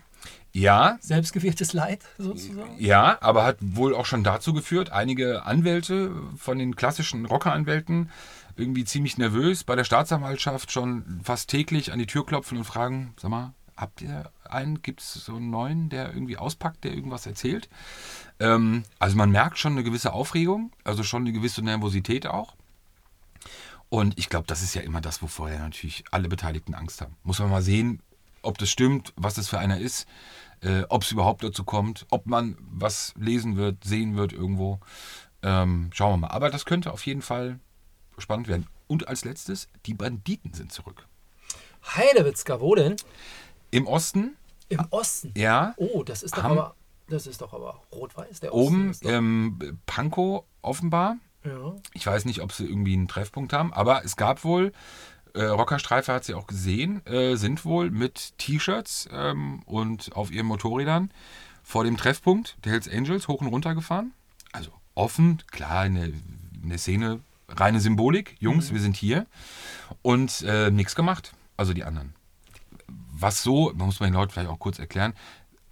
[0.52, 2.76] Ja, Selbstgewähltes Leid sozusagen?
[2.80, 8.10] ja, aber hat wohl auch schon dazu geführt, einige Anwälte von den klassischen Rockeranwälten
[8.56, 13.14] irgendwie ziemlich nervös bei der Staatsanwaltschaft schon fast täglich an die Tür klopfen und fragen,
[13.18, 17.26] sag mal, habt ihr einen, gibt es so einen neuen, der irgendwie auspackt, der irgendwas
[17.26, 17.70] erzählt?
[18.40, 22.56] Ähm, also man merkt schon eine gewisse Aufregung, also schon eine gewisse Nervosität auch.
[23.90, 27.16] Und ich glaube, das ist ja immer das, wovor ja natürlich alle Beteiligten Angst haben.
[27.24, 28.02] Muss man mal sehen,
[28.42, 30.08] ob das stimmt, was das für einer ist,
[30.62, 34.80] äh, ob es überhaupt dazu kommt, ob man was lesen wird, sehen wird irgendwo.
[35.44, 36.34] Ähm, schauen wir mal.
[36.34, 37.60] Aber das könnte auf jeden Fall
[38.18, 38.68] spannend werden.
[38.88, 41.08] Und als letztes, die Banditen sind zurück.
[41.96, 42.96] Heidewitzka, wo denn?
[43.72, 44.36] Im Osten,
[44.70, 45.32] Im Osten.
[45.36, 46.76] ja, Oh, das ist doch aber.
[47.08, 48.40] Das ist doch aber rot-weiß.
[48.40, 51.18] Der Osten oben doch, ähm, Pankow offenbar.
[51.44, 51.76] ja.
[51.94, 54.72] Ich weiß nicht, ob sie irgendwie einen Treffpunkt haben, aber es gab wohl,
[55.36, 60.48] äh, Rockerstreife hat sie auch gesehen, äh, sind wohl mit T-Shirts ähm, und auf ihren
[60.48, 61.12] Motorrädern
[61.62, 64.14] vor dem Treffpunkt der Hells Angels hoch und runter gefahren.
[64.52, 66.12] Also offen, klar, eine,
[66.64, 67.20] eine Szene,
[67.50, 68.36] reine Symbolik.
[68.40, 69.26] Jungs, wir sind hier.
[70.02, 71.34] Und äh, nichts gemacht.
[71.58, 72.16] Also die anderen.
[72.88, 75.14] Was so, man muss man den Leuten vielleicht auch kurz erklären,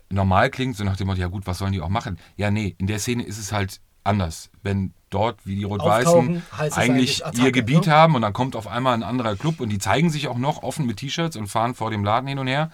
[0.09, 2.17] normal klingt, so nach dem Motto, ja gut, was sollen die auch machen?
[2.37, 4.49] Ja, nee, in der Szene ist es halt anders.
[4.61, 7.93] Wenn dort, wie die Rot-Weißen, eigentlich eigentlich Attacke, ihr Gebiet ne?
[7.93, 10.63] haben und dann kommt auf einmal ein anderer Club und die zeigen sich auch noch
[10.63, 12.71] offen mit T-Shirts und fahren vor dem Laden hin und her,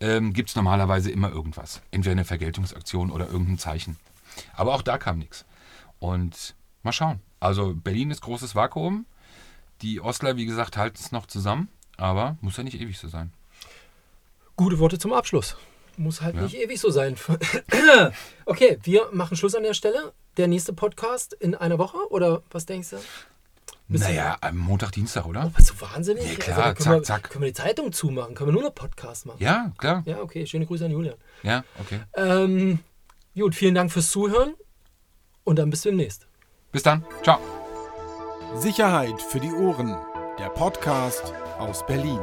[0.00, 1.82] ähm, gibt es normalerweise immer irgendwas.
[1.90, 3.96] Entweder eine Vergeltungsaktion oder irgendein Zeichen.
[4.54, 5.44] Aber auch da kam nichts.
[5.98, 7.20] Und mal schauen.
[7.40, 9.06] Also Berlin ist großes Vakuum.
[9.82, 11.68] Die Ostler, wie gesagt, halten es noch zusammen,
[11.98, 13.32] aber muss ja nicht ewig so sein.
[14.56, 15.56] Gute Worte zum Abschluss.
[15.98, 16.42] Muss halt Ja.
[16.42, 17.16] nicht ewig so sein.
[18.46, 20.12] okay, wir machen Schluss an der Stelle.
[20.36, 22.96] Der nächste Podcast in einer Woche oder was denkst du?
[23.88, 25.44] Bisschen- Naja, am Montag, Dienstag, oder?
[25.46, 26.24] Oh, bist du wahnsinnig?
[26.24, 27.30] Ja, klar, dann können zack, wir, zack.
[27.30, 28.34] Können wir die Zeitung zumachen?
[28.34, 29.38] Können wir nur noch Podcast machen?
[29.40, 30.02] Ja, klar.
[30.06, 30.46] Ja, okay.
[30.46, 31.14] Schöne Grüße an Julian.
[31.42, 32.00] Ja, okay.
[32.14, 32.80] Ähm,
[33.34, 34.54] gut, vielen Dank fürs Zuhören
[35.44, 36.26] und dann bis demnächst.
[36.76, 37.02] Bis dann.
[37.22, 37.38] Ciao.
[38.54, 39.96] Sicherheit für die Ohren.
[40.38, 42.20] Der Podcast aus Berlin.